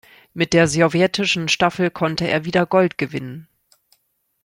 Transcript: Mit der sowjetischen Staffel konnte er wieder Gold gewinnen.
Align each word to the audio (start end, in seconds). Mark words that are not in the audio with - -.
Mit 0.33 0.53
der 0.53 0.67
sowjetischen 0.67 1.47
Staffel 1.47 1.91
konnte 1.91 2.27
er 2.27 2.43
wieder 2.43 2.65
Gold 2.65 2.97
gewinnen. 2.97 3.47